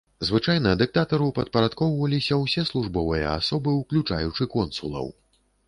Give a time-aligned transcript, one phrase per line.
[0.27, 5.17] Звычайна дыктатару падпарадкоўваліся ўсе службовыя асобы, уключаючы консулаў.